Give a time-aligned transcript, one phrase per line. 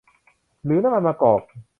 [0.63, 1.41] หรือน้ำมันมะกอก